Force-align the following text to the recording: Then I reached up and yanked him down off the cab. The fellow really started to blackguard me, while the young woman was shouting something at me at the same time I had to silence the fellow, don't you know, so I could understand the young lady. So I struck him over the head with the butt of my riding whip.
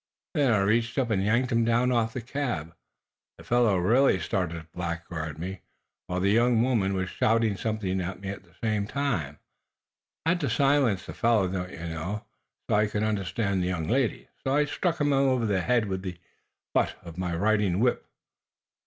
Then 0.33 0.51
I 0.51 0.61
reached 0.61 0.97
up 0.97 1.11
and 1.11 1.23
yanked 1.23 1.51
him 1.51 1.63
down 1.63 1.91
off 1.91 2.13
the 2.13 2.21
cab. 2.21 2.73
The 3.37 3.43
fellow 3.43 3.77
really 3.77 4.19
started 4.19 4.55
to 4.63 4.67
blackguard 4.73 5.37
me, 5.37 5.61
while 6.07 6.19
the 6.19 6.31
young 6.31 6.63
woman 6.63 6.95
was 6.95 7.07
shouting 7.11 7.55
something 7.55 8.01
at 8.01 8.19
me 8.19 8.29
at 8.29 8.43
the 8.43 8.55
same 8.63 8.87
time 8.87 9.37
I 10.25 10.29
had 10.29 10.39
to 10.39 10.49
silence 10.49 11.05
the 11.05 11.13
fellow, 11.13 11.47
don't 11.47 11.71
you 11.71 11.77
know, 11.77 12.25
so 12.67 12.77
I 12.77 12.87
could 12.87 13.03
understand 13.03 13.61
the 13.61 13.67
young 13.67 13.87
lady. 13.87 14.27
So 14.43 14.55
I 14.55 14.65
struck 14.65 14.99
him 14.99 15.13
over 15.13 15.45
the 15.45 15.61
head 15.61 15.85
with 15.87 16.01
the 16.01 16.17
butt 16.73 16.95
of 17.03 17.19
my 17.19 17.35
riding 17.35 17.79
whip. 17.79 18.03